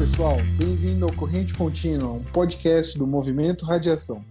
[0.00, 4.24] pessoal, bem-vindo ao Corrente Contínua, um podcast do Movimento Radiação.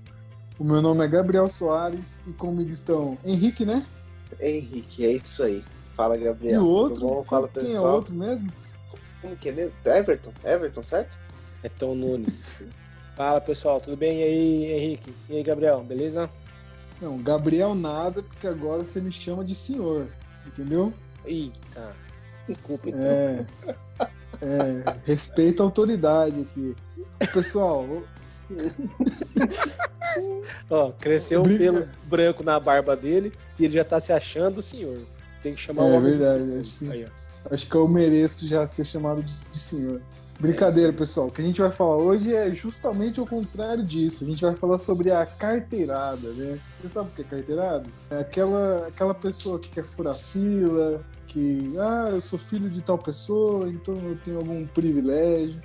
[0.58, 3.86] O meu nome é Gabriel Soares e comigo estão Henrique, né?
[4.40, 5.64] Henrique, é isso aí.
[5.94, 6.60] Fala, Gabriel.
[6.60, 7.02] E o outro?
[7.02, 7.24] Bom?
[7.24, 7.86] Fala, Quem pessoal.
[7.86, 8.50] é o outro mesmo?
[9.22, 9.74] Como que é mesmo?
[9.86, 10.34] Everton?
[10.44, 11.16] Everton, certo?
[11.62, 12.64] É Tom Nunes.
[13.16, 14.22] Fala pessoal, tudo bem?
[14.22, 15.14] E aí, Henrique?
[15.30, 16.28] E aí, Gabriel, beleza?
[17.00, 20.08] Não, Gabriel nada, porque agora você me chama de senhor,
[20.48, 20.92] entendeu?
[21.24, 21.96] Eita,
[22.48, 23.02] desculpa então.
[23.04, 23.46] É,
[24.42, 26.76] é respeita a autoridade aqui.
[27.34, 27.86] Pessoal,
[30.70, 34.64] Ó, cresceu um pelo branco na barba dele e ele já tá se achando o
[34.64, 34.98] senhor.
[35.44, 37.06] Tem que chamar É o homem de verdade, acho que- Aí,
[37.52, 40.02] acho que eu mereço já ser chamado de senhor.
[40.40, 41.28] Brincadeira, pessoal.
[41.28, 44.24] O que a gente vai falar hoje é justamente o contrário disso.
[44.24, 46.58] A gente vai falar sobre a carteirada, né?
[46.72, 47.84] Você sabe o que é carteirada?
[48.10, 52.98] É aquela, aquela pessoa que quer furar fila, que, ah, eu sou filho de tal
[52.98, 55.62] pessoa, então eu tenho algum privilégio.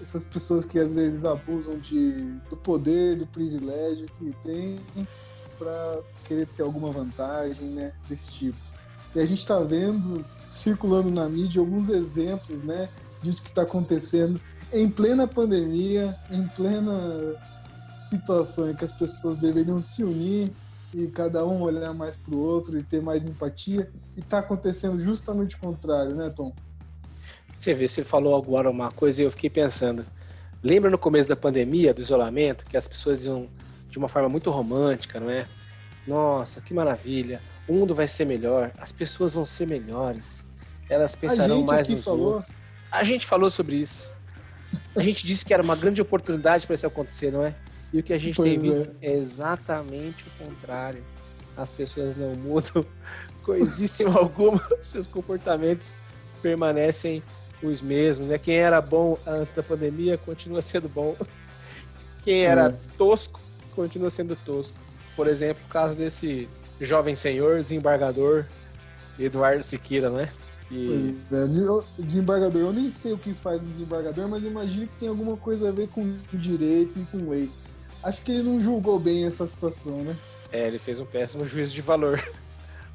[0.00, 2.12] Essas pessoas que às vezes abusam de,
[2.50, 4.78] do poder, do privilégio que tem
[5.58, 7.92] para querer ter alguma vantagem, né?
[8.08, 8.58] Desse tipo.
[9.14, 12.88] E a gente está vendo, circulando na mídia, alguns exemplos, né?
[13.22, 14.38] Disso que está acontecendo
[14.72, 16.92] em plena pandemia, em plena
[18.00, 20.52] situação em que as pessoas deveriam se unir
[20.94, 23.90] e cada um olhar mais para o outro e ter mais empatia.
[24.16, 26.54] E está acontecendo justamente o contrário, né, Tom?
[27.58, 30.06] Você vê, você falou agora uma coisa e eu fiquei pensando.
[30.62, 33.48] Lembra no começo da pandemia, do isolamento, que as pessoas diziam
[33.88, 35.44] de uma forma muito romântica, não é?
[36.06, 37.40] Nossa, que maravilha.
[37.66, 40.46] O mundo vai ser melhor, as pessoas vão ser melhores.
[40.88, 42.54] Elas pensarão mais nos falou, outros.
[42.90, 44.10] A gente falou sobre isso.
[44.94, 47.54] A gente disse que era uma grande oportunidade para isso acontecer, não é?
[47.94, 48.78] E o que a gente tem Pois é.
[48.80, 51.00] visto é exatamente o contrário.
[51.56, 52.84] As pessoas não mudam
[53.44, 55.94] coisíssima alguma, seus comportamentos
[56.42, 57.22] permanecem
[57.62, 58.36] os mesmos, né?
[58.36, 61.16] Quem era bom antes da pandemia continua sendo bom.
[62.24, 62.74] Quem era É.
[62.98, 63.38] tosco
[63.76, 64.76] continua sendo tosco.
[65.14, 66.48] Por exemplo, o caso desse
[66.80, 68.44] jovem senhor desembargador
[69.18, 70.28] Eduardo Siqueira, né?
[70.68, 74.88] Que Pois é, des- desembargador, eu nem sei o que faz um desembargador, mas imagino
[74.88, 77.48] que tem alguma coisa a ver com direito e com lei.
[78.04, 80.16] Acho que ele não julgou bem essa situação, né?
[80.54, 82.22] é, ele fez um péssimo juízo de valor.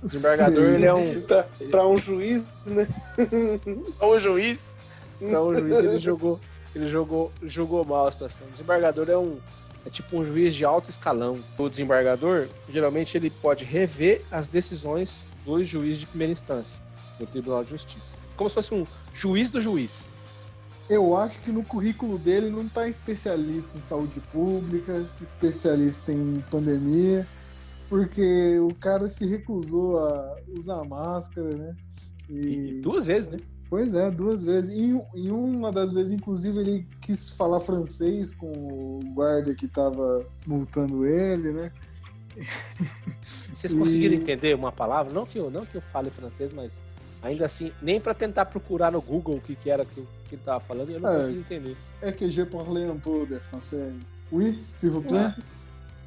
[0.02, 2.88] O desembargador, ele é um, Pra, pra um juiz, né?
[4.02, 4.74] um juiz.
[5.20, 6.40] Para um juiz, ele jogou,
[6.74, 8.48] ele jogou, jogou mal a situação.
[8.48, 9.38] O desembargador é um
[9.86, 11.40] é tipo um juiz de alto escalão.
[11.58, 16.82] O desembargador, geralmente, ele pode rever as decisões dos juízes de primeira instância
[17.20, 18.18] no Tribunal de Justiça.
[18.36, 20.09] Como se fosse um juiz do juiz.
[20.90, 27.28] Eu acho que no currículo dele não tá especialista em saúde pública, especialista em pandemia,
[27.88, 31.76] porque o cara se recusou a usar máscara, né?
[32.28, 33.38] E, e duas vezes, né?
[33.70, 34.76] Pois é, duas vezes.
[34.76, 40.26] E em uma das vezes, inclusive, ele quis falar francês com o guarda que tava
[40.48, 41.72] multando ele, né?
[43.54, 45.14] Vocês E- conseguiram entender uma palavra?
[45.14, 46.82] Não que eu, não que eu fale francês, mas
[47.22, 50.42] ainda assim, nem para tentar procurar no Google o que, que era que, que ele
[50.46, 51.18] tava falando, eu não É.
[51.20, 51.78] consegui entender.
[52.02, 53.94] É que je parle un peu de français.
[54.32, 55.34] Oui, s'il vous plaît.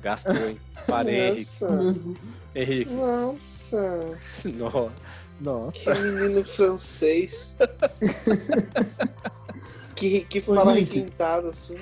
[0.02, 0.58] Gastou, hein?
[0.86, 1.60] Parei, Henrique.
[1.62, 2.14] Nossa, Mesmo.
[2.54, 2.94] Henrique.
[2.94, 4.92] nossa, No-
[5.40, 5.94] Nossa.
[5.94, 7.56] que menino francês.
[9.96, 10.98] que, que fala Henrique.
[11.00, 11.74] requintado assim.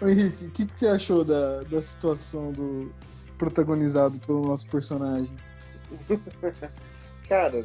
[0.00, 2.92] Ô, Henrique, o que, que você achou da, da situação do
[3.38, 5.30] protagonizado pelo nosso personagem?
[7.28, 7.64] Cara,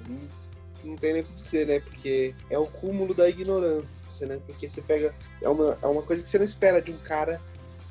[0.83, 1.79] não, tem nem o que dizer, né?
[1.79, 4.39] Porque é o cúmulo da ignorância, né?
[4.45, 5.13] Porque você pega.
[5.41, 7.41] É uma, é uma coisa que você não espera de um cara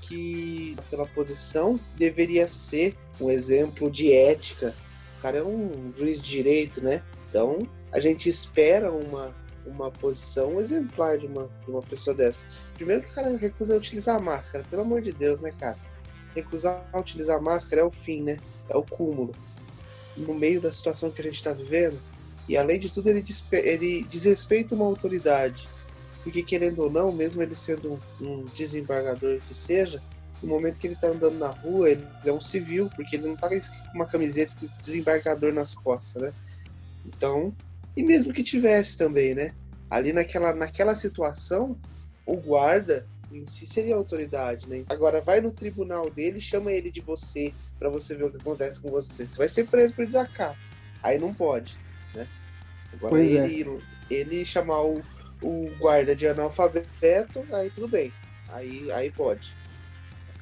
[0.02, 4.74] que, pela posição, deveria ser um exemplo de ética.
[5.18, 7.02] O cara é um juiz de direito, né?
[7.28, 7.58] Então,
[7.92, 9.34] a gente espera uma,
[9.64, 12.46] uma posição exemplar de uma, de uma pessoa dessa.
[12.74, 15.78] Primeiro que o cara recusa utilizar máscara, pelo amor de Deus, né, cara?
[16.34, 18.36] Recusar utilizar máscara é o fim, né?
[18.68, 19.32] É o cúmulo
[20.16, 21.98] no meio da situação que a gente está vivendo.
[22.50, 25.68] E além de tudo, ele, ele desrespeita uma autoridade.
[26.24, 30.02] Porque, querendo ou não, mesmo ele sendo um, desembargador que seja,
[30.42, 33.34] no momento que ele está andando na rua, ele é um civil, porque ele não
[33.34, 36.32] está com uma camiseta escrito desembargador nas costas, né?
[37.06, 37.54] Então,
[37.96, 39.54] e mesmo que tivesse também, né?
[39.88, 41.78] Ali naquela, naquela situação,
[42.26, 44.82] o guarda em si seria autoridade, né?
[44.88, 48.80] Agora vai no tribunal dele, chama ele de você, para você ver o que acontece
[48.80, 49.24] com você.
[49.24, 50.58] Você vai ser preso por desacato.
[51.00, 51.78] Aí não pode,
[52.12, 52.26] né?
[52.94, 53.44] Agora Pois é.
[53.46, 55.02] ele, ele chamar o,
[55.42, 58.12] o guarda de analfabeto, aí tudo bem.
[58.52, 59.54] Aí, aí pode.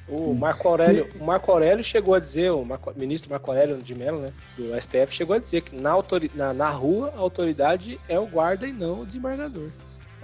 [0.07, 0.33] O.
[0.33, 4.19] Marco Aurélio, o Marco Aurélio chegou a dizer, o Marco- ministro Marco Aurélio de Mello,
[4.19, 8.19] né, do STF, chegou a dizer que na, autori- na, na rua a autoridade é
[8.19, 9.69] o guarda e não o desembargador.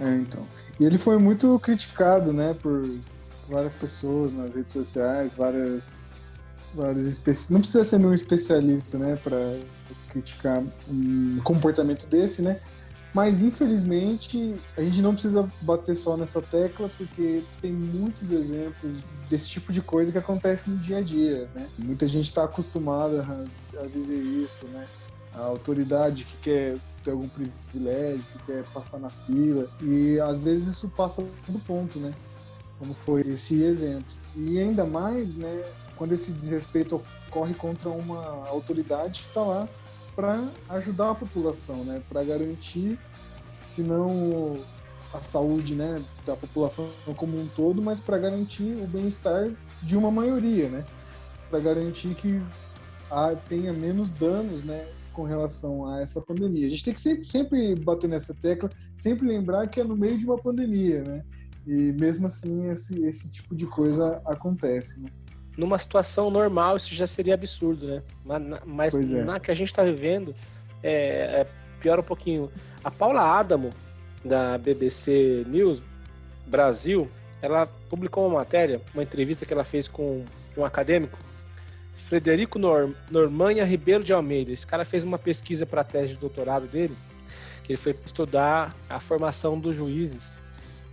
[0.00, 0.44] É, então.
[0.80, 2.84] E ele foi muito criticado, né, por
[3.48, 6.00] várias pessoas nas redes sociais, várias
[6.74, 7.52] vários especi...
[7.52, 9.56] não precisa ser um especialista, né, para
[10.16, 12.60] criticar um comportamento desse, né?
[13.12, 18.98] Mas infelizmente a gente não precisa bater só nessa tecla porque tem muitos exemplos
[19.30, 21.66] desse tipo de coisa que acontece no dia a dia, né?
[21.78, 23.22] Muita gente está acostumada
[23.78, 24.86] a, viver isso, né?
[25.34, 30.68] A autoridade que quer ter algum privilégio, que quer passar na fila e às vezes
[30.68, 32.12] isso passa do ponto, né?
[32.78, 34.06] Como foi esse exemplo.
[34.36, 35.62] E ainda mais, né?
[35.96, 39.68] Quando esse desrespeito ocorre contra uma autoridade que está lá
[40.16, 42.02] para ajudar a população, né?
[42.08, 42.98] Para garantir,
[43.50, 44.58] se não
[45.12, 49.50] a saúde, né, da população como um todo, mas para garantir o bem-estar
[49.82, 50.84] de uma maioria, né?
[51.48, 52.42] Para garantir que
[53.10, 56.66] a, tenha menos danos, né, com relação a essa pandemia.
[56.66, 60.18] A gente tem que sempre, sempre bater nessa tecla, sempre lembrar que é no meio
[60.18, 61.24] de uma pandemia, né?
[61.66, 65.10] E mesmo assim esse, esse tipo de coisa acontece, né?
[65.56, 68.02] Numa situação normal isso já seria absurdo, né?
[68.24, 69.24] Mas, mas é.
[69.24, 70.34] na que a gente está vivendo
[70.82, 71.46] é, é,
[71.80, 72.50] pior um pouquinho.
[72.84, 73.70] A Paula Adamo
[74.24, 75.82] da BBC News
[76.46, 77.08] Brasil,
[77.40, 80.24] ela publicou uma matéria, uma entrevista que ela fez com
[80.56, 81.18] um acadêmico,
[81.94, 84.52] Frederico Nor Normanha Ribeiro de Almeida.
[84.52, 86.96] Esse cara fez uma pesquisa para a tese de doutorado dele,
[87.64, 90.38] que ele foi estudar a formação dos juízes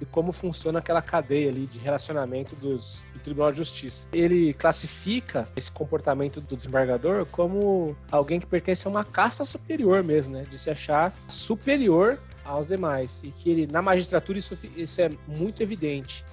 [0.04, 4.08] e como funciona aquela cadeia ali de relacionamento dos, do Tribunal de Justiça.
[4.12, 10.34] Ele classifica esse comportamento do desembargador como alguém que pertence a uma casta superior mesmo,
[10.34, 10.44] né?
[10.50, 13.24] De se achar superior aos demais.
[13.24, 16.26] E que ele, na magistratura isso, isso é muito evidente,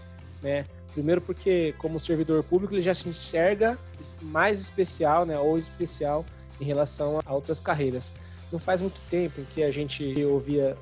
[0.43, 0.65] né?
[0.93, 3.79] Primeiro porque, como servidor público, ele já se enxerga
[4.23, 5.39] mais especial, né?
[5.39, 6.27] Ou especial
[6.61, 8.13] em relação a outras carreiras.
[8.51, 10.77] Não faz muito tempo em que a gente ouvia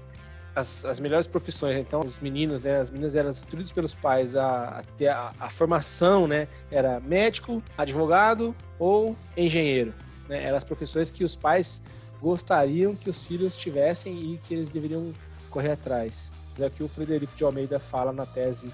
[0.59, 1.75] as, as melhores profissões.
[1.75, 1.81] Né?
[1.81, 6.27] Então, os meninos, né, as meninas eram instruídos pelos pais a, a a, a, formação,
[6.27, 9.95] né, era médico, advogado ou engenheiro.
[10.29, 10.45] Né?
[10.45, 11.83] Eram as profissões que os pais
[12.21, 15.13] gostariam que os filhos tivessem e que eles deveriam
[15.51, 16.33] correr atrás.
[16.61, 18.73] É que o Frederico de Almeida fala na tese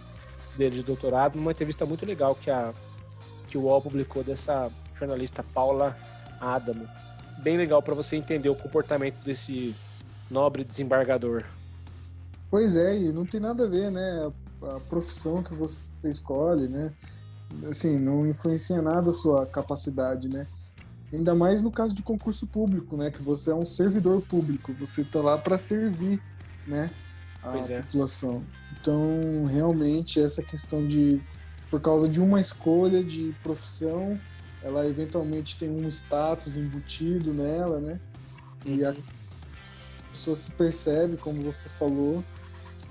[0.57, 2.73] dele de doutorado, numa entrevista muito legal que, a,
[3.47, 5.95] que o UOL publicou dessa jornalista Paula
[6.41, 6.89] Adamo.
[7.43, 9.75] Bem legal para você entender o comportamento desse
[10.31, 11.45] nobre desembargador.
[12.55, 14.31] Pois é, e não tem nada a ver, né?
[14.63, 16.93] A profissão que você escolhe, né?
[17.69, 20.47] Assim, não influencia nada a sua capacidade, né?
[21.13, 23.11] Ainda mais no caso de concurso público, né?
[23.11, 26.23] Que você é um servidor público, você está lá para servir,
[26.65, 26.93] né?
[27.43, 27.81] A é.
[27.81, 28.45] população.
[28.81, 31.21] Então, realmente, essa questão de,
[31.69, 34.17] por causa de uma escolha de profissão,
[34.63, 37.99] ela eventualmente tem um status embutido nela, né?
[38.65, 39.03] E a uhum.
[40.13, 42.23] pessoa se percebe, como você falou,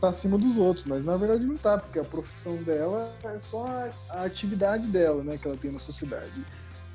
[0.03, 3.65] tá acima dos outros, mas na verdade não tá, porque a profissão dela é só
[4.09, 6.45] a, atividade dela, né, que ela tem na sociedade.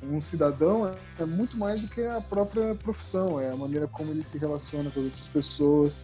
[0.02, 4.22] Um cidadão é muito mais do que a própria profissão, é a maneira como ele
[4.22, 5.98] se relaciona com as outras pessoas,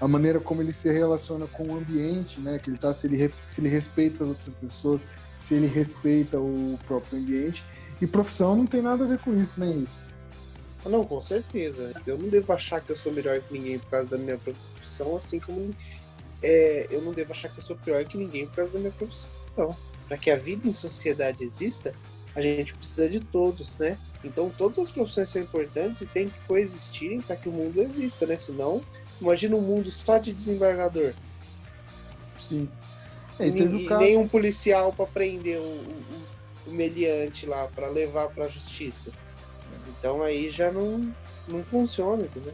[0.00, 3.34] a maneira como ele se relaciona com o ambiente, né, que ele tá se ele,
[3.44, 5.06] se ele respeita as outras pessoas,
[5.36, 7.64] se ele respeita o próprio ambiente.
[8.00, 9.98] E profissão não tem nada a ver com isso, né, Henrique?
[10.86, 11.92] Não, com certeza.
[12.06, 15.16] Eu não devo achar que eu sou melhor que ninguém por causa da minha profissão,
[15.16, 15.74] assim como
[16.42, 18.92] é, eu não devo achar que eu sou pior que ninguém por causa da minha
[18.92, 19.30] profissão.
[20.08, 21.94] Para que a vida em sociedade exista,
[22.34, 23.98] a gente precisa de todos, né?
[24.24, 28.26] Então todas as profissões são importantes e tem que coexistirem para que o mundo exista,
[28.26, 28.36] né?
[28.36, 28.80] Senão,
[29.20, 31.12] imagina um mundo só de desembargador.
[32.36, 32.68] Sim.
[33.38, 34.00] É, e, e caso...
[34.00, 36.04] nem um policial para prender o, o,
[36.66, 39.10] o meliante lá, para levar para a justiça.
[39.88, 41.12] Então aí já não,
[41.48, 42.52] não funciona, entendeu?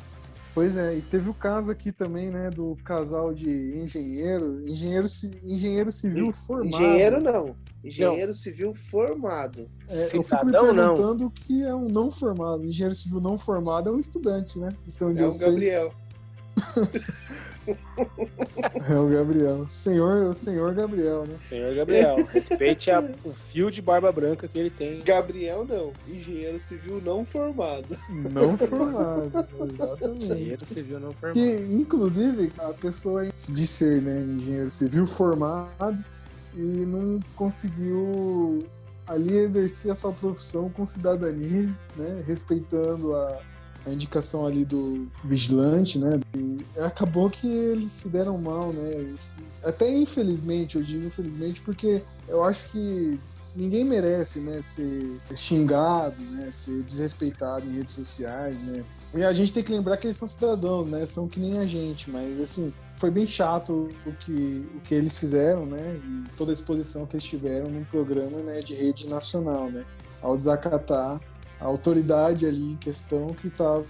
[0.56, 5.06] Pois é, e teve o caso aqui também, né, do casal de engenheiro, engenheiro,
[5.44, 6.82] engenheiro civil formado.
[6.82, 8.34] Engenheiro não, engenheiro não.
[8.34, 9.68] civil formado.
[9.86, 11.26] É, eu fico me perguntando não.
[11.26, 12.64] o que é um não formado.
[12.64, 14.72] Engenheiro civil não formado é um estudante, né?
[14.90, 15.92] Então, é o Gabriel.
[18.88, 19.68] É o Gabriel.
[19.68, 21.34] Senhor, o senhor Gabriel, né?
[21.48, 22.24] Senhor Gabriel.
[22.32, 25.00] Respeite a, o fio de barba branca que ele tem.
[25.00, 25.92] Gabriel não.
[26.08, 27.98] Engenheiro civil não formado.
[28.08, 30.24] Não formado, exatamente.
[30.24, 31.38] Engenheiro civil não formado.
[31.38, 36.04] E, inclusive, a pessoa de ser né, engenheiro civil formado
[36.54, 38.66] e não conseguiu
[39.06, 42.24] ali exercer a sua profissão com cidadania, né?
[42.26, 43.40] Respeitando a
[43.86, 46.18] a indicação ali do vigilante, né?
[46.34, 49.14] E acabou que eles se deram mal, né?
[49.62, 53.18] Até infelizmente, eu digo infelizmente, porque eu acho que
[53.54, 58.84] ninguém merece, né, ser xingado, né, ser desrespeitado em redes sociais, né?
[59.14, 61.06] E a gente tem que lembrar que eles são cidadãos, né?
[61.06, 65.16] São que nem a gente, mas assim, foi bem chato o que, o que eles
[65.16, 65.98] fizeram, né?
[66.04, 69.84] E toda a exposição que eles tiveram num programa né, de rede nacional, né?
[70.20, 71.18] Ao desacatar
[71.60, 73.84] a autoridade ali em questão que estava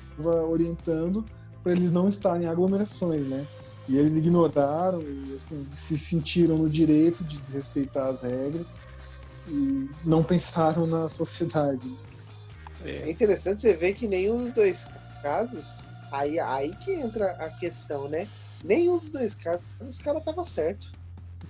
[0.48, 1.24] orientando
[1.62, 3.46] para eles não estarem em aglomerações, né?
[3.88, 8.66] E eles ignoraram e assim, se sentiram no direito de desrespeitar as regras
[9.48, 11.90] e não pensaram na sociedade.
[12.84, 14.86] É interessante você ver que nenhum dos dois
[15.22, 18.28] casos, aí, aí que entra a questão, né?
[18.64, 20.92] Nenhum dos dois casos, os cara tava certo.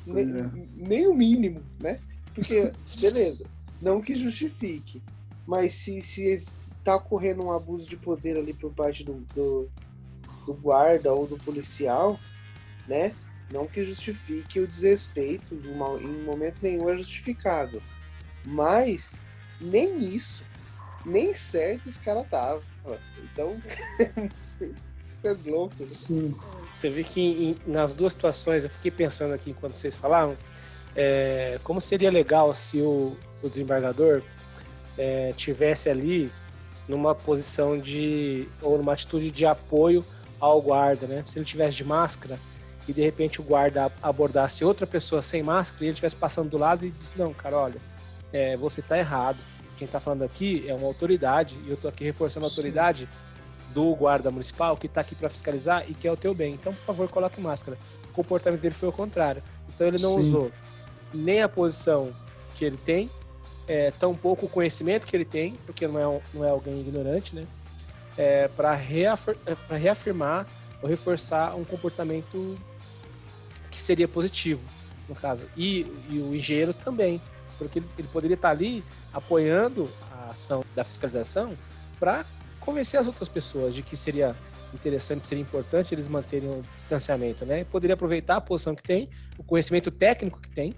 [0.07, 0.51] Nem, é.
[0.77, 2.01] nem o mínimo, né?
[2.35, 3.47] Porque, beleza,
[3.81, 5.03] não que justifique,
[5.47, 6.25] mas se, se
[6.79, 9.71] está ocorrendo um abuso de poder ali por parte do, do,
[10.47, 12.19] do guarda ou do policial,
[12.87, 13.15] né?
[13.53, 17.81] Não que justifique o desrespeito, em momento nenhum é justificável.
[18.45, 19.21] Mas
[19.61, 20.45] nem isso,
[21.05, 22.63] nem certo os caras estavam.
[23.23, 23.61] Então,
[24.61, 25.77] isso é louco.
[25.81, 25.89] Né?
[25.91, 26.37] Sim.
[26.75, 30.37] Você vê que em, nas duas situações, eu fiquei pensando aqui enquanto vocês falavam,
[30.95, 34.23] é, como seria legal se o, o desembargador
[34.99, 36.31] é, tivesse ali
[36.89, 40.05] numa posição de ou numa atitude de apoio
[40.41, 41.25] ao guarda, né?
[41.27, 42.39] Se ele tivesse de máscara
[42.87, 46.59] e de repente o guarda abordasse outra pessoa sem máscara e ele estivesse passando do
[46.59, 47.81] lado e disse não, cara, olha,
[48.33, 49.39] é, você está errado.
[49.77, 53.09] Quem está falando aqui é uma autoridade e eu estou aqui reforçando a autoridade
[53.75, 56.55] do guarda municipal que está aqui para fiscalizar e que é o teu bem.
[56.55, 57.77] Então, por favor, coloque máscara.
[58.09, 59.43] O comportamento dele foi o contrário.
[59.75, 60.21] Então ele não Sim.
[60.21, 60.53] usou
[61.13, 62.11] nem a posição
[62.55, 63.11] que ele tem
[63.69, 67.45] é, pouco o conhecimento que ele tem, porque não é, não é alguém ignorante, né?
[68.17, 70.47] É, para reafir, é, reafirmar
[70.81, 72.57] ou reforçar um comportamento
[73.71, 74.63] que seria positivo,
[75.09, 75.47] no caso.
[75.57, 77.21] E, e o engenheiro também,
[77.59, 78.83] porque ele, ele poderia estar ali
[79.13, 81.57] apoiando a ação da fiscalização
[81.99, 82.25] para
[82.61, 84.35] convencer as outras pessoas de que seria
[84.75, 87.65] interessante, seria importante eles manterem o distanciamento, né?
[87.65, 89.09] Poderia aproveitar a posição que tem,
[89.39, 90.75] o conhecimento técnico que tem,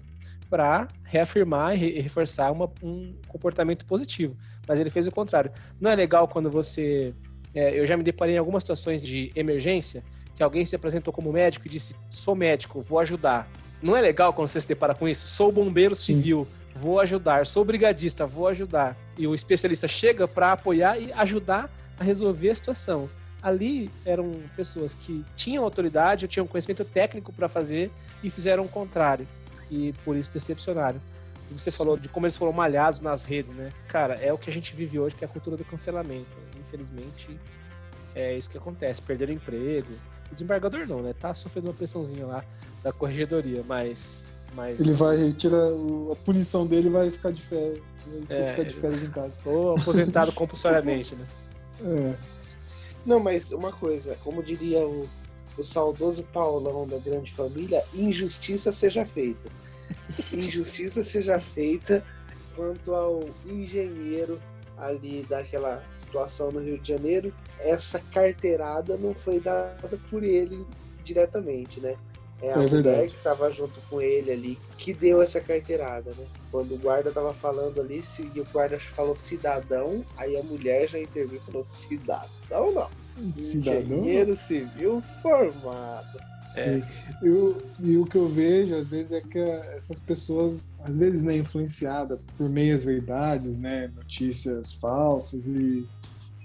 [0.49, 4.35] para reafirmar e reforçar uma, um comportamento positivo.
[4.67, 5.51] Mas ele fez o contrário.
[5.79, 7.13] Não é legal quando você.
[7.53, 10.03] É, eu já me deparei em algumas situações de emergência
[10.35, 13.49] que alguém se apresentou como médico e disse: Sou médico, vou ajudar.
[13.81, 15.27] Não é legal quando você se depara com isso?
[15.27, 16.15] Sou bombeiro Sim.
[16.15, 17.45] civil, vou ajudar.
[17.45, 18.97] Sou brigadista, vou ajudar.
[19.17, 23.09] E o especialista chega para apoiar e ajudar a resolver a situação.
[23.41, 27.89] Ali eram pessoas que tinham autoridade, tinham conhecimento técnico para fazer
[28.21, 29.25] e fizeram o contrário
[29.69, 30.99] e por isso decepcionaram.
[31.49, 31.77] E você Sim.
[31.77, 33.69] falou de como eles foram malhados nas redes, né?
[33.87, 36.27] Cara, é o que a gente vive hoje, que é a cultura do cancelamento.
[36.59, 37.39] Infelizmente,
[38.15, 39.01] é isso que acontece.
[39.01, 39.91] Perderam emprego.
[40.31, 41.13] O desembargador não, né?
[41.19, 42.43] Tá sofrendo uma pressãozinha lá
[42.83, 44.27] da corregedoria, mas.
[44.53, 44.79] mas...
[44.79, 45.67] Ele vai tirar.
[46.11, 47.79] A punição dele vai ficar de férias.
[48.27, 49.33] Vai é, ficar de férias em casa.
[49.45, 51.25] Ou aposentado compulsoriamente, né?
[51.81, 52.13] É.
[53.05, 55.07] Não, mas uma coisa, como diria o,
[55.57, 59.49] o saudoso Paulão da grande família, injustiça seja feita.
[60.31, 62.03] injustiça seja feita
[62.55, 64.39] quanto ao engenheiro
[64.77, 67.33] ali daquela situação no Rio de Janeiro.
[67.59, 70.65] Essa carteirada não foi dada por ele
[71.03, 71.95] diretamente, né?
[72.41, 73.09] É a é mulher verdade.
[73.09, 76.25] que estava junto com ele ali que deu essa carteirada, né?
[76.49, 78.01] Quando o guarda estava falando ali,
[78.37, 82.89] o guarda falou cidadão, aí a mulher já interviu e falou cidadão não.
[83.31, 83.99] Cidadão?
[83.99, 86.29] Engenheiro civil formado.
[86.55, 86.81] É.
[87.21, 91.37] Eu, e o que eu vejo, às vezes, é que essas pessoas, às vezes, né,
[91.37, 95.85] influenciadas por meias verdades, né, notícias falsas e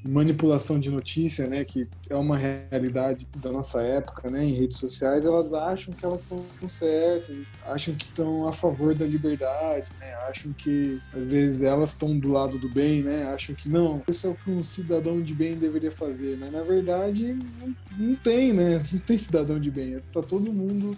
[0.06, 5.24] manipulação de notícia, né, que é uma realidade da nossa época, né, em redes sociais,
[5.24, 10.52] elas acham que elas estão certas, acham que estão a favor da liberdade, né, acham
[10.52, 14.30] que às vezes elas estão do lado do bem, né, acham que não, isso é
[14.30, 18.82] o que um cidadão de bem deveria fazer, mas na verdade não, não tem, né,
[18.92, 20.96] não tem cidadão de bem, tá todo mundo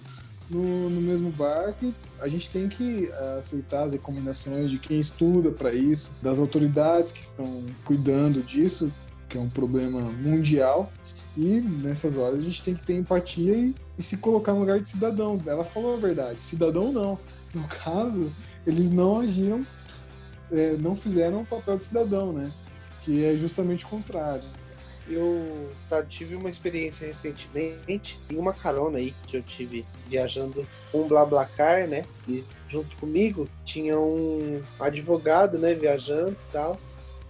[0.50, 1.92] no, no, mesmo barco.
[2.20, 7.12] A gente tem que uh, aceitar as recomendações de quem estuda para isso, das autoridades
[7.12, 8.92] que estão cuidando disso,
[9.28, 10.90] que é um problema mundial.
[11.36, 14.80] E nessas horas a gente tem que ter empatia e, e se colocar no lugar
[14.80, 15.38] de cidadão.
[15.46, 17.18] Ela falou a verdade, cidadão não.
[17.52, 18.32] No caso,
[18.66, 19.66] eles não agiram,
[20.50, 22.50] é, não fizeram o papel de cidadão, né?
[23.02, 24.44] Que é justamente o contrário.
[25.08, 31.02] Eu tá, tive uma experiência recentemente em uma carona aí que eu tive viajando com
[31.02, 32.04] um BlaBlaCar, né?
[32.28, 35.74] E junto comigo tinha um advogado, né?
[35.74, 36.78] Viajando e tal.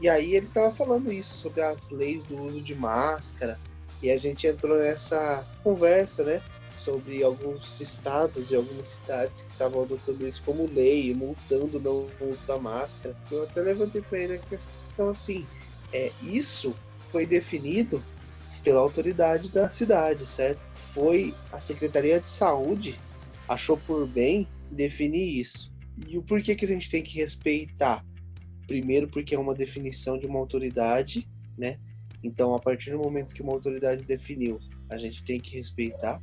[0.01, 3.59] E aí ele tava falando isso sobre as leis do uso de máscara.
[4.03, 6.43] E a gente entrou nessa conversa, né?
[6.77, 12.47] Sobre alguns estados e algumas cidades que estavam adotando isso como lei, multando o uso
[12.47, 13.17] da máscara.
[13.31, 15.47] Eu até levantei para ele a questão assim:
[15.93, 16.75] é, isso
[17.11, 18.03] foi definido
[18.63, 20.61] pela autoridade da cidade, certo?
[20.73, 22.97] Foi a Secretaria de Saúde
[23.49, 25.73] achou por bem definir isso.
[26.07, 28.05] E o porquê que a gente tem que respeitar?
[28.67, 31.79] Primeiro, porque é uma definição de uma autoridade, né?
[32.23, 34.59] Então, a partir do momento que uma autoridade definiu,
[34.91, 36.21] a gente tem que respeitar.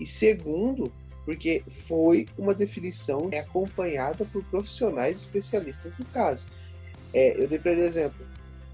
[0.00, 0.92] E segundo,
[1.24, 6.46] porque foi uma definição acompanhada por profissionais especialistas no caso.
[7.12, 8.26] É, eu dei para exemplo.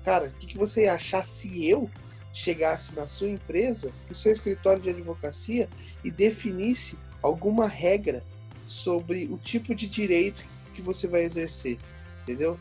[0.05, 1.91] Cara, o que, que você ia achar se eu
[2.33, 5.69] chegasse na sua empresa, no seu escritório de advocacia
[6.05, 8.23] e definisse alguma regra
[8.67, 10.45] sobre o tipo de direito
[10.75, 11.79] que você vai exercer,
[12.23, 12.59] entendeu?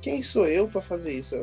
[0.00, 1.34] Quem sou eu para fazer isso?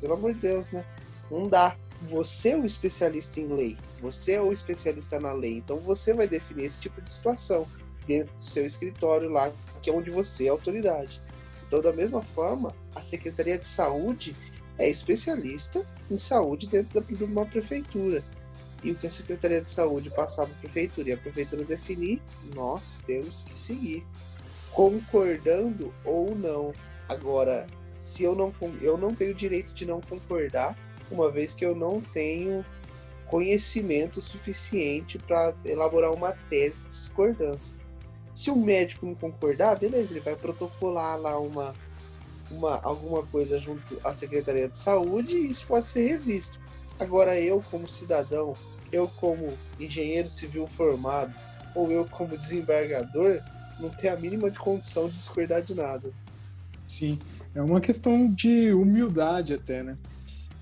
[0.00, 0.84] Pelo amor de Deus, né?
[1.30, 1.76] Não dá.
[2.02, 6.26] Você é o especialista em lei, você é o especialista na lei, então você vai
[6.26, 7.66] definir esse tipo de situação
[8.06, 9.52] dentro do seu escritório lá,
[9.82, 11.20] que é onde você é autoridade.
[11.66, 14.34] Então, da mesma forma, a Secretaria de Saúde
[14.80, 18.24] é especialista em saúde dentro de uma prefeitura.
[18.82, 22.20] E o que a Secretaria de Saúde passar para a prefeitura e a prefeitura definir,
[22.54, 24.02] nós temos que seguir,
[24.72, 26.72] concordando ou não.
[27.06, 27.66] Agora,
[27.98, 30.74] se eu não eu não tenho direito de não concordar,
[31.10, 32.64] uma vez que eu não tenho
[33.26, 37.74] conhecimento suficiente para elaborar uma tese de discordância.
[38.32, 41.74] Se o médico não concordar, beleza, ele vai protocolar lá uma
[42.50, 46.58] uma, alguma coisa junto à Secretaria de Saúde e isso pode ser revisto.
[46.98, 48.54] Agora, eu, como cidadão,
[48.92, 51.32] eu, como engenheiro civil formado,
[51.74, 53.40] ou eu, como desembargador,
[53.78, 56.10] não tenho a mínima condição de discordar de nada.
[56.86, 57.18] Sim,
[57.54, 59.96] é uma questão de humildade até, né?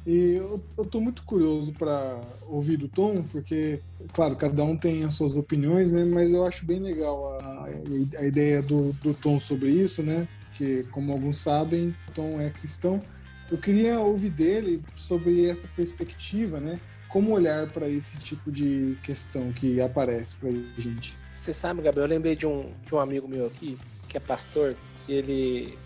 [0.06, 0.36] E
[0.76, 2.18] eu, tô muito curioso para
[2.48, 3.80] ouvir do Tom, porque,
[4.14, 6.02] claro, cada um tem as suas opiniões, né?
[6.02, 7.68] Mas eu acho bem legal a,
[8.16, 10.26] a ideia do, do Tom sobre isso, né?
[10.58, 13.00] Porque, como alguns sabem, Tom é cristão.
[13.48, 16.80] Eu queria ouvir dele sobre essa perspectiva, né?
[17.08, 21.16] Como olhar para esse tipo de questão que aparece para a gente.
[21.32, 23.78] Você sabe, Gabriel, eu lembrei de um, de um amigo meu aqui,
[24.08, 24.74] que é pastor,
[25.08, 25.78] e ele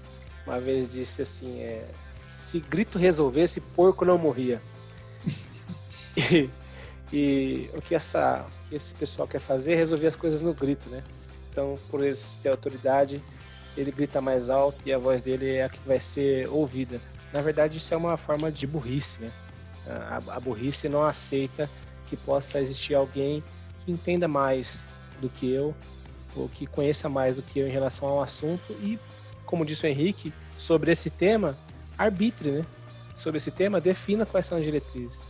[0.46, 4.60] uma vez disse assim: é, se grito resolvesse, porco não morria.
[6.16, 6.48] e,
[7.12, 11.04] e, o que essa, esse pessoal quer fazer é resolver as coisas no grito, né?
[11.50, 13.22] Então, por eles ter autoridade,
[13.76, 17.00] ele grita mais alto e a voz dele é a que vai ser ouvida.
[17.32, 19.30] Na verdade, isso é uma forma de burrice, né?
[19.86, 21.68] A, a burrice não aceita
[22.08, 23.42] que possa existir alguém
[23.84, 24.86] que entenda mais
[25.20, 25.74] do que eu,
[26.36, 28.98] ou que conheça mais do que eu em relação ao assunto e,
[29.44, 31.56] como disse o Henrique, sobre esse tema,
[31.98, 32.62] arbitre, né?
[33.14, 35.22] Sobre esse tema, defina quais são as diretrizes.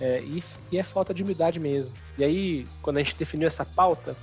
[0.00, 1.94] É, e, e é falta de humildade mesmo.
[2.16, 4.16] E aí, quando a gente definiu essa pauta,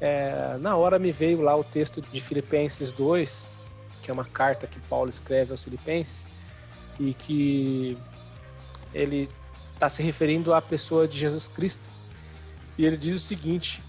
[0.00, 3.50] é, na hora me veio lá o texto de Filipenses 2,
[4.02, 6.28] que é uma carta que Paulo escreve aos Filipenses,
[7.00, 7.96] e que
[8.92, 9.28] ele
[9.74, 11.82] está se referindo à pessoa de Jesus Cristo.
[12.78, 13.82] E ele diz o seguinte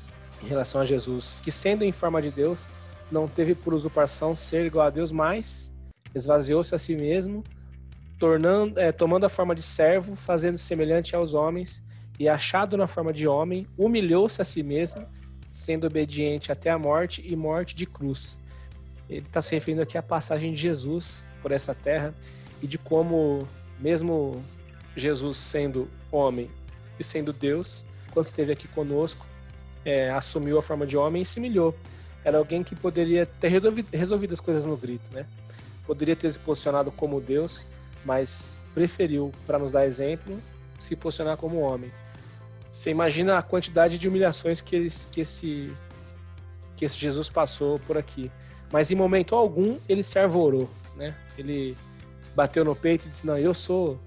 [0.43, 2.65] em relação a Jesus: que sendo em forma de Deus,
[3.11, 5.73] não teve por usurpação ser igual a Deus, mas
[6.15, 7.43] esvaziou-se a si mesmo,
[8.19, 11.83] tornando, é, tomando a forma de servo, fazendo semelhante aos homens,
[12.19, 15.05] e achado na forma de homem, humilhou-se a si mesmo
[15.57, 18.39] sendo obediente até a morte e morte de cruz.
[19.09, 22.13] Ele está se referindo aqui à passagem de Jesus por essa terra
[22.61, 23.39] e de como,
[23.79, 24.43] mesmo
[24.95, 26.49] Jesus sendo homem
[26.99, 29.25] e sendo Deus, quando esteve aqui conosco,
[29.83, 31.75] é, assumiu a forma de homem e se humilhou.
[32.23, 35.25] Era alguém que poderia ter resolvido, resolvido as coisas no grito, né?
[35.87, 37.65] Poderia ter se posicionado como Deus,
[38.05, 40.39] mas preferiu, para nos dar exemplo,
[40.79, 41.91] se posicionar como homem.
[42.77, 45.73] Você imagina a quantidade de humilhações que, eles, que, esse,
[46.75, 48.31] que esse Jesus passou por aqui.
[48.71, 51.15] Mas em momento algum ele se arvorou, né?
[51.39, 51.75] Ele
[52.35, 53.99] bateu no peito e disse: Não, eu sou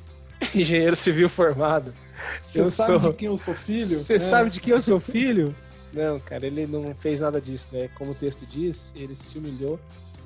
[0.54, 1.94] engenheiro civil formado.
[2.38, 3.10] Você sabe sou...
[3.10, 3.96] de quem eu sou filho?
[3.96, 4.18] Você é.
[4.18, 5.54] sabe de quem eu sou filho?
[5.90, 7.88] Não, cara, ele não fez nada disso, né?
[7.94, 9.80] Como o texto diz, ele se humilhou,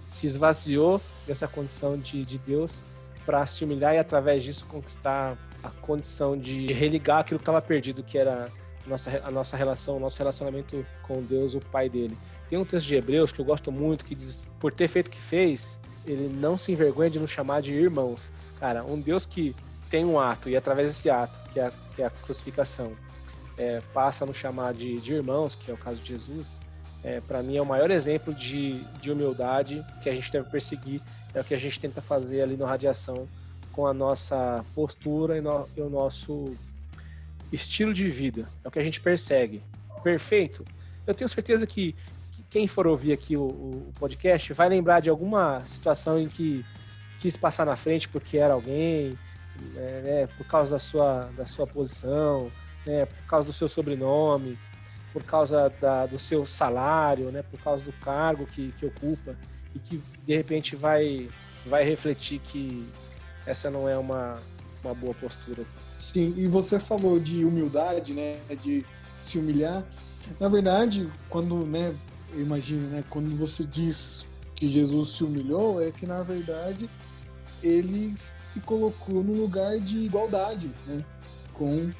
[0.08, 2.82] se esvaziou dessa condição de, de Deus
[3.24, 8.02] para se humilhar e através disso conquistar a condição de religar aquilo que estava perdido,
[8.02, 8.50] que era
[8.84, 12.16] a nossa, a nossa relação, o nosso relacionamento com Deus, o Pai dele.
[12.48, 15.10] Tem um texto de Hebreus que eu gosto muito que diz: por ter feito o
[15.10, 18.32] que fez, ele não se envergonha de nos chamar de irmãos.
[18.58, 19.54] Cara, um Deus que
[19.88, 22.92] tem um ato e através desse ato, que é a, que é a crucificação,
[23.56, 26.60] é, passa a nos chamar de, de irmãos, que é o caso de Jesus.
[27.04, 31.00] É, para mim é o maior exemplo de, de humildade que a gente deve perseguir,
[31.34, 33.28] é o que a gente tenta fazer ali no Radiação
[33.72, 36.44] com a nossa postura e, no, e o nosso
[37.50, 38.46] estilo de vida.
[38.62, 39.62] É o que a gente persegue.
[40.02, 40.64] Perfeito?
[41.06, 41.94] Eu tenho certeza que,
[42.32, 46.64] que quem for ouvir aqui o, o, podcast vai lembrar de alguma situação em que
[47.18, 49.18] quis passar na frente porque era alguém,
[49.74, 52.50] né, por causa da sua, da sua posição,
[52.86, 54.58] né, por causa do seu sobrenome,
[55.12, 59.36] por causa da, do seu salário, né, por causa do cargo que, que ocupa
[59.74, 61.28] e que de repente vai,
[61.66, 62.86] vai refletir que
[63.46, 64.40] essa não é uma,
[64.82, 65.64] uma boa postura.
[65.96, 68.84] Sim, e você falou de humildade, né, de
[69.18, 69.84] se humilhar.
[70.40, 71.94] Na verdade, quando, né,
[72.32, 76.88] eu imagino, né, quando você diz que Jesus se humilhou, é que na verdade
[77.62, 81.04] ele se colocou no lugar de igualdade, né,
[81.52, 81.90] com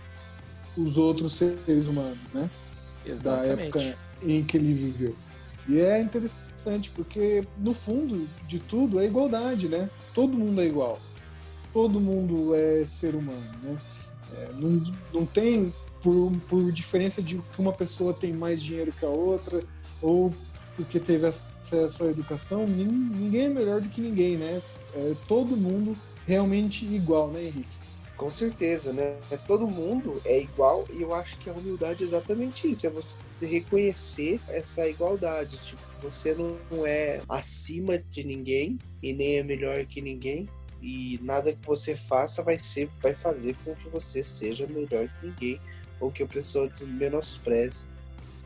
[0.77, 2.49] os outros seres humanos, né,
[3.05, 3.57] Exatamente.
[3.57, 5.15] da época em que ele viveu.
[5.69, 9.89] E é interessante porque no fundo de tudo é igualdade, né?
[10.13, 11.01] Todo mundo é igual.
[11.73, 13.77] Todo mundo é ser humano, né?
[14.35, 19.05] É, não, não tem por, por diferença de que uma pessoa tem mais dinheiro que
[19.05, 19.63] a outra
[20.01, 20.35] ou
[20.75, 24.63] porque teve acesso à educação, ninguém é melhor do que ninguém, né?
[24.95, 27.82] É todo mundo realmente igual, né, Henrique?
[28.23, 29.19] Com certeza, né?
[29.49, 33.17] Todo mundo é igual e eu acho que a humildade é exatamente isso, é você
[33.41, 35.59] reconhecer essa igualdade.
[35.59, 40.49] Tipo, você não é acima de ninguém e nem é melhor que ninguém
[40.81, 45.27] e nada que você faça vai ser vai fazer com que você seja melhor que
[45.27, 45.61] ninguém
[45.99, 47.89] ou que a pessoa menospreze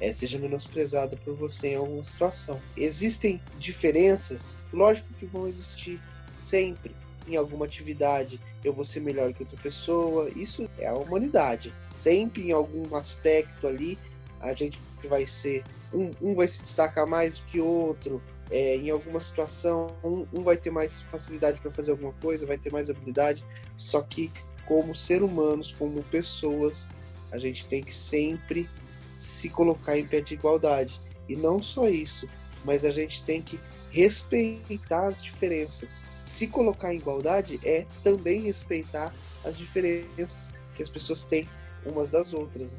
[0.00, 2.58] é, seja menosprezada por você em alguma situação.
[2.74, 6.00] Existem diferenças, lógico que vão existir
[6.34, 6.96] sempre
[7.28, 8.40] em alguma atividade.
[8.64, 10.30] Eu vou ser melhor que outra pessoa.
[10.34, 11.72] Isso é a humanidade.
[11.88, 13.98] Sempre em algum aspecto ali
[14.40, 18.22] a gente vai ser um, um vai se destacar mais do que outro.
[18.48, 22.58] É, em alguma situação, um, um vai ter mais facilidade para fazer alguma coisa, vai
[22.58, 23.44] ter mais habilidade.
[23.76, 24.30] Só que
[24.64, 26.88] como ser humanos, como pessoas,
[27.32, 28.68] a gente tem que sempre
[29.14, 31.00] se colocar em pé de igualdade.
[31.28, 32.28] E não só isso,
[32.64, 33.58] mas a gente tem que
[33.90, 36.06] respeitar as diferenças.
[36.26, 41.48] Se colocar em igualdade é também respeitar as diferenças que as pessoas têm
[41.86, 42.76] umas das outras.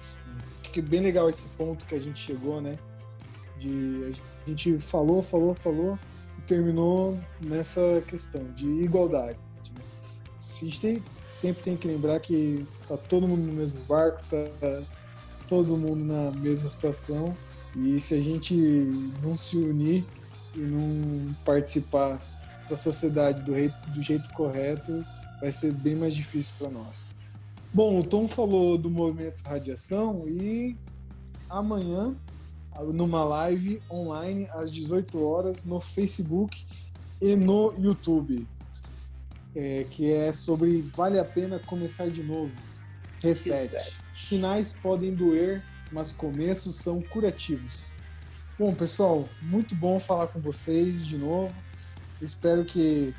[0.00, 2.78] Acho que é bem legal esse ponto que a gente chegou, né?
[3.58, 4.10] De
[4.46, 5.98] a gente falou, falou, falou
[6.38, 9.38] e terminou nessa questão de igualdade.
[9.76, 9.84] Né?
[10.38, 14.82] A gente tem, sempre tem que lembrar que tá todo mundo no mesmo barco, tá
[15.46, 17.36] todo mundo na mesma situação.
[17.76, 18.54] E se a gente
[19.22, 20.04] não se unir
[20.54, 22.18] e não participar
[22.68, 25.04] da sociedade do, rei, do jeito correto,
[25.40, 27.06] vai ser bem mais difícil para nós.
[27.72, 30.76] Bom, o Tom falou do movimento Radiação e
[31.48, 32.14] amanhã,
[32.92, 36.64] numa live online às 18 horas no Facebook
[37.20, 38.46] e no YouTube,
[39.54, 42.52] é, que é sobre vale a pena começar de novo.
[43.20, 43.72] Reset.
[43.72, 43.96] Reset.
[44.14, 47.92] Finais podem doer, mas começos são curativos.
[48.58, 51.54] Bom, pessoal, muito bom falar com vocês de novo.
[52.20, 53.14] Espero que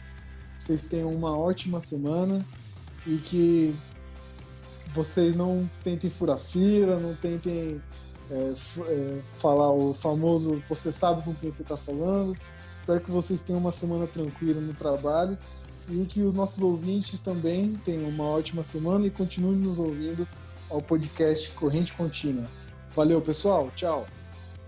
[0.57, 2.45] vocês tenham uma ótima semana
[3.07, 3.75] e que
[4.93, 7.81] vocês não tentem furar fila, não tentem
[8.29, 8.53] é,
[8.87, 12.35] é, falar o famoso você sabe com quem você está falando.
[12.77, 15.37] Espero que vocês tenham uma semana tranquila no trabalho
[15.87, 20.27] e que os nossos ouvintes também tenham uma ótima semana e continuem nos ouvindo
[20.69, 22.47] ao podcast Corrente Contínua.
[22.95, 23.71] Valeu, pessoal.
[23.75, 24.05] Tchau.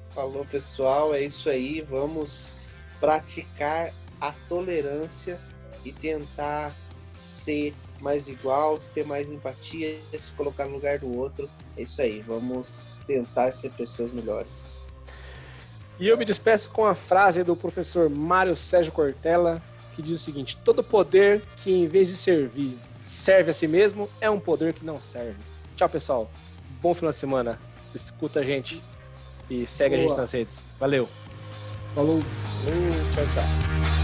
[0.10, 1.14] Falou, pessoal.
[1.14, 1.82] É isso aí.
[1.82, 2.56] Vamos
[3.00, 5.38] praticar a tolerância
[5.84, 6.72] e tentar
[7.12, 11.50] ser mais igual, ter mais empatia, se colocar no lugar do outro.
[11.76, 12.22] É isso aí.
[12.22, 14.92] Vamos tentar ser pessoas melhores.
[16.00, 19.62] E eu me despeço com a frase do professor Mário Sérgio Cortella,
[19.96, 24.10] que diz o seguinte: todo poder que, em vez de servir, serve a si mesmo,
[24.20, 25.38] é um poder que não serve.
[25.76, 26.32] Tchau, pessoal.
[26.82, 27.60] Bom final de semana.
[27.94, 28.82] Escuta a gente
[29.50, 30.06] e segue Boa.
[30.06, 30.68] a gente nas redes.
[30.80, 31.08] Valeu.
[31.94, 32.20] Falou.
[33.14, 34.01] Tchau, tchau.